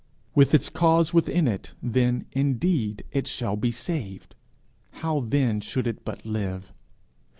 With 0.33 0.55
its 0.55 0.67
cause 0.67 1.13
within 1.13 1.47
it, 1.47 1.75
then, 1.79 2.25
indeed, 2.31 3.03
it 3.11 3.27
shall 3.27 3.55
be 3.55 3.69
saved! 3.71 4.33
how 4.93 5.19
then 5.19 5.61
should 5.61 5.85
it 5.85 6.03
but 6.03 6.25
live! 6.25 6.73